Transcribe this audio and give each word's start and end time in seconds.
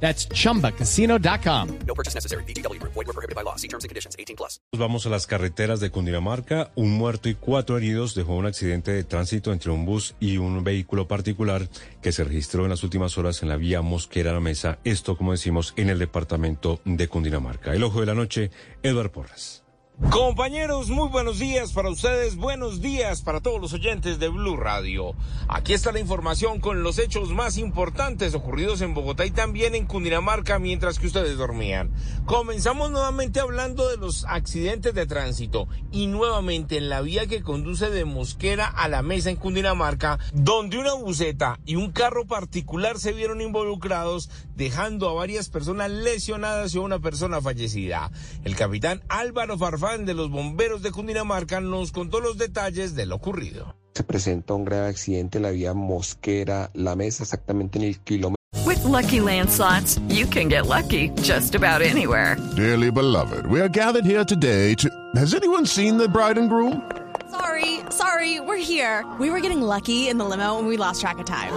That's 0.00 0.28
chumbacasino.com. 0.28 1.68
No 1.86 1.94
purchase 1.94 2.14
necessary. 2.14 2.44
BGW. 2.44 2.80
Void 2.82 2.94
were 2.94 3.12
prohibited 3.12 3.34
by 3.34 3.42
law. 3.42 3.56
See 3.56 3.68
terms 3.68 3.84
and 3.84 3.90
conditions. 3.90 4.16
18 4.18 4.36
plus. 4.36 4.60
Vamos 4.72 5.06
a 5.06 5.10
las 5.10 5.26
carreteras 5.26 5.80
de 5.80 5.90
Cundinamarca. 5.90 6.70
Un 6.76 6.92
muerto 6.92 7.28
y 7.28 7.34
cuatro 7.34 7.76
heridos 7.76 8.14
dejó 8.14 8.34
un 8.34 8.46
accidente 8.46 8.92
de 8.92 9.04
tránsito 9.04 9.52
entre 9.52 9.70
un 9.70 9.84
bus 9.84 10.14
y 10.20 10.38
un 10.38 10.62
vehículo 10.64 11.08
particular 11.08 11.68
que 12.02 12.12
se 12.12 12.24
registró 12.24 12.64
en 12.64 12.70
las 12.70 12.82
últimas 12.82 13.18
horas 13.18 13.42
en 13.42 13.48
la 13.48 13.56
vía 13.56 13.82
Mosquera 13.82 14.32
La 14.32 14.40
Mesa. 14.40 14.78
Esto, 14.84 15.16
como 15.16 15.32
decimos, 15.32 15.74
en 15.76 15.90
el 15.90 15.98
departamento 15.98 16.80
de 16.84 17.08
Cundinamarca. 17.08 17.74
El 17.74 17.82
ojo 17.82 18.00
de 18.00 18.06
la 18.06 18.14
noche, 18.14 18.50
Eduard 18.82 19.10
Porras. 19.10 19.65
Compañeros, 19.98 20.90
muy 20.90 21.08
buenos 21.08 21.38
días 21.38 21.72
para 21.72 21.88
ustedes, 21.88 22.36
buenos 22.36 22.82
días 22.82 23.22
para 23.22 23.40
todos 23.40 23.58
los 23.58 23.72
oyentes 23.72 24.18
de 24.18 24.28
Blue 24.28 24.58
Radio. 24.58 25.14
Aquí 25.48 25.72
está 25.72 25.90
la 25.90 26.00
información 26.00 26.60
con 26.60 26.82
los 26.82 26.98
hechos 26.98 27.30
más 27.30 27.56
importantes 27.56 28.34
ocurridos 28.34 28.82
en 28.82 28.92
Bogotá 28.92 29.24
y 29.24 29.30
también 29.30 29.74
en 29.74 29.86
Cundinamarca 29.86 30.58
mientras 30.58 30.98
que 30.98 31.06
ustedes 31.06 31.38
dormían. 31.38 31.94
Comenzamos 32.26 32.90
nuevamente 32.90 33.40
hablando 33.40 33.88
de 33.88 33.96
los 33.96 34.26
accidentes 34.26 34.92
de 34.92 35.06
tránsito 35.06 35.66
y 35.90 36.08
nuevamente 36.08 36.76
en 36.76 36.90
la 36.90 37.00
vía 37.00 37.26
que 37.26 37.42
conduce 37.42 37.88
de 37.88 38.04
Mosquera 38.04 38.66
a 38.66 38.88
la 38.88 39.00
mesa 39.00 39.30
en 39.30 39.36
Cundinamarca, 39.36 40.18
donde 40.34 40.76
una 40.76 40.92
buceta 40.92 41.58
y 41.64 41.76
un 41.76 41.90
carro 41.90 42.26
particular 42.26 42.98
se 42.98 43.14
vieron 43.14 43.40
involucrados, 43.40 44.28
dejando 44.56 45.08
a 45.08 45.14
varias 45.14 45.48
personas 45.48 45.90
lesionadas 45.90 46.74
y 46.74 46.78
a 46.78 46.82
una 46.82 46.98
persona 46.98 47.40
fallecida. 47.40 48.10
El 48.44 48.56
capitán 48.56 49.02
Álvaro 49.08 49.56
Farfán 49.56 49.85
de 49.86 50.14
los 50.14 50.30
bomberos 50.30 50.82
de 50.82 50.90
Cundinamarca 50.90 51.60
nos 51.60 51.92
contó 51.92 52.18
los 52.20 52.36
detalles 52.38 52.96
de 52.96 53.06
lo 53.06 53.14
ocurrido. 53.14 53.76
Se 53.94 54.02
presenta 54.02 54.52
un 54.52 54.64
grave 54.64 54.88
accidente 54.88 55.38
en 55.38 55.42
la 55.44 55.50
vía 55.50 55.74
Mosquera, 55.74 56.70
la 56.74 56.96
mesa 56.96 57.22
exactamente 57.22 57.78
en 57.78 57.84
el 57.84 58.00
kilómetro. 58.00 58.34
With 58.66 58.82
lucky 58.82 59.20
landslots, 59.20 60.00
you 60.08 60.26
can 60.26 60.48
get 60.48 60.66
lucky 60.66 61.10
just 61.22 61.54
about 61.54 61.82
anywhere. 61.82 62.36
Dearly 62.56 62.90
beloved, 62.90 63.46
we 63.46 63.60
are 63.60 63.68
gathered 63.68 64.04
here 64.04 64.24
today 64.24 64.74
to. 64.74 64.90
Has 65.14 65.34
anyone 65.34 65.64
seen 65.64 65.96
the 65.96 66.08
bride 66.08 66.36
and 66.36 66.50
groom? 66.50 66.82
Sorry, 67.30 67.80
sorry, 67.90 68.40
we're 68.40 68.56
here. 68.56 69.04
We 69.20 69.30
were 69.30 69.40
getting 69.40 69.62
lucky 69.62 70.08
in 70.08 70.18
the 70.18 70.24
limo 70.24 70.58
and 70.58 70.66
we 70.66 70.76
lost 70.76 71.00
track 71.00 71.18
of 71.20 71.26
time. 71.26 71.52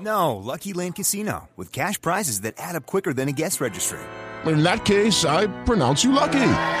No, 0.00 0.36
Lucky 0.36 0.72
Land 0.72 0.96
Casino, 0.96 1.48
with 1.56 1.70
cash 1.70 2.00
prizes 2.00 2.40
that 2.40 2.54
add 2.58 2.74
up 2.74 2.86
quicker 2.86 3.14
than 3.14 3.28
a 3.28 3.32
guest 3.32 3.60
registry. 3.60 4.00
In 4.46 4.64
that 4.64 4.84
case, 4.84 5.24
I 5.24 5.46
pronounce 5.64 6.02
you 6.02 6.10
lucky. 6.10 6.80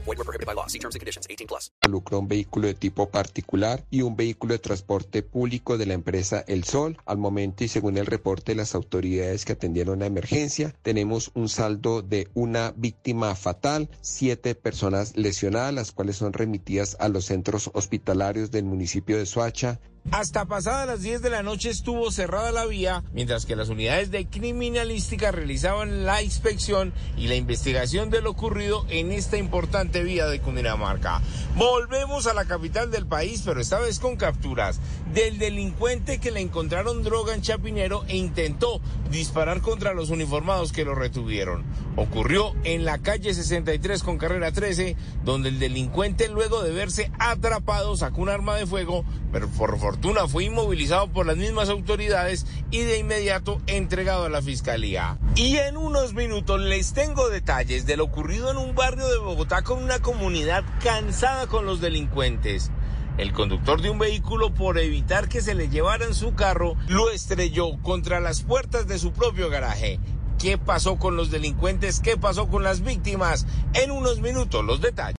Void 0.05 0.17
were 0.17 0.25
prohibited 0.25 0.47
by 0.47 0.53
law. 0.53 0.67
See 0.67 0.79
terms 0.79 0.95
and 0.95 1.01
conditions. 1.01 1.27
18 1.29 1.47
plus. 1.47 1.71
involucró 1.83 2.19
un 2.19 2.27
vehículo 2.27 2.67
de 2.67 2.73
tipo 2.73 3.09
particular 3.09 3.85
y 3.89 4.01
un 4.01 4.15
vehículo 4.15 4.53
de 4.53 4.59
transporte 4.59 5.23
público 5.23 5.77
de 5.77 5.85
la 5.85 5.93
empresa 5.93 6.43
El 6.47 6.63
Sol. 6.63 6.97
Al 7.05 7.17
momento 7.17 7.63
y 7.63 7.67
según 7.67 7.97
el 7.97 8.05
reporte 8.05 8.53
de 8.53 8.55
las 8.55 8.75
autoridades 8.75 9.45
que 9.45 9.53
atendieron 9.53 9.99
la 9.99 10.05
emergencia, 10.05 10.73
tenemos 10.81 11.31
un 11.33 11.49
saldo 11.49 12.01
de 12.01 12.29
una 12.33 12.73
víctima 12.75 13.35
fatal, 13.35 13.89
siete 14.01 14.55
personas 14.55 15.17
lesionadas, 15.17 15.73
las 15.73 15.91
cuales 15.91 16.17
son 16.17 16.33
remitidas 16.33 16.95
a 16.99 17.09
los 17.09 17.25
centros 17.25 17.69
hospitalarios 17.73 18.51
del 18.51 18.65
municipio 18.65 19.17
de 19.17 19.25
Soacha, 19.25 19.79
Hasta 20.09 20.45
pasadas 20.45 20.87
las 20.87 21.01
10 21.03 21.21
de 21.21 21.29
la 21.29 21.43
noche 21.43 21.69
estuvo 21.69 22.11
cerrada 22.11 22.51
la 22.51 22.65
vía, 22.65 23.03
mientras 23.13 23.45
que 23.45 23.55
las 23.55 23.69
unidades 23.69 24.09
de 24.09 24.25
criminalística 24.25 25.31
realizaban 25.31 26.05
la 26.05 26.21
inspección 26.21 26.91
y 27.15 27.27
la 27.27 27.35
investigación 27.35 28.09
de 28.09 28.21
lo 28.21 28.31
ocurrido 28.31 28.85
en 28.89 29.11
esta 29.11 29.37
importante 29.37 30.03
vía 30.03 30.25
de 30.25 30.41
Cundinamarca. 30.41 31.21
Volvemos 31.55 32.27
a 32.27 32.33
la 32.33 32.45
capital 32.45 32.91
del 32.91 33.05
país, 33.05 33.43
pero 33.45 33.61
esta 33.61 33.79
vez 33.79 33.99
con 33.99 34.17
capturas 34.17 34.79
del 35.13 35.37
delincuente 35.37 36.19
que 36.19 36.31
le 36.31 36.41
encontraron 36.41 37.03
droga 37.03 37.35
en 37.35 37.41
Chapinero 37.41 38.03
e 38.07 38.17
intentó 38.17 38.81
disparar 39.11 39.61
contra 39.61 39.93
los 39.93 40.09
uniformados 40.09 40.71
que 40.71 40.83
lo 40.83 40.95
retuvieron. 40.95 41.63
Ocurrió 41.95 42.53
en 42.63 42.85
la 42.85 42.97
calle 42.97 43.33
63 43.33 44.03
con 44.03 44.17
carrera 44.17 44.51
13, 44.51 44.95
donde 45.23 45.49
el 45.49 45.59
delincuente 45.59 46.27
luego 46.27 46.63
de 46.63 46.71
verse 46.71 47.11
atrapado 47.19 47.95
sacó 47.95 48.21
un 48.21 48.29
arma 48.29 48.55
de 48.55 48.65
fuego, 48.65 49.05
pero 49.31 49.47
por 49.47 49.69
fortuna 49.91 50.25
fue 50.25 50.45
inmovilizado 50.45 51.11
por 51.11 51.25
las 51.25 51.35
mismas 51.35 51.67
autoridades 51.67 52.45
y 52.71 52.79
de 52.79 52.97
inmediato 52.97 53.59
entregado 53.67 54.23
a 54.23 54.29
la 54.29 54.41
fiscalía. 54.41 55.17
Y 55.35 55.57
en 55.57 55.75
unos 55.75 56.13
minutos 56.13 56.61
les 56.61 56.93
tengo 56.93 57.27
detalles 57.27 57.85
de 57.85 57.97
lo 57.97 58.05
ocurrido 58.05 58.49
en 58.51 58.55
un 58.55 58.73
barrio 58.73 59.05
de 59.09 59.17
Bogotá 59.17 59.63
con 59.63 59.83
una 59.83 59.99
comunidad 59.99 60.63
cansada 60.81 61.47
con 61.47 61.65
los 61.65 61.81
delincuentes. 61.81 62.71
El 63.17 63.33
conductor 63.33 63.81
de 63.81 63.89
un 63.89 63.99
vehículo, 63.99 64.53
por 64.53 64.79
evitar 64.79 65.27
que 65.27 65.41
se 65.41 65.55
le 65.55 65.67
llevaran 65.67 66.13
su 66.13 66.35
carro, 66.35 66.77
lo 66.87 67.09
estrelló 67.09 67.77
contra 67.81 68.21
las 68.21 68.43
puertas 68.43 68.87
de 68.87 68.97
su 68.97 69.11
propio 69.11 69.49
garaje. 69.49 69.99
¿Qué 70.39 70.57
pasó 70.57 70.99
con 70.99 71.17
los 71.17 71.31
delincuentes? 71.31 71.99
¿Qué 71.99 72.15
pasó 72.15 72.47
con 72.47 72.63
las 72.63 72.79
víctimas? 72.79 73.45
En 73.73 73.91
unos 73.91 74.21
minutos 74.21 74.63
los 74.63 74.79
detalles. 74.79 75.20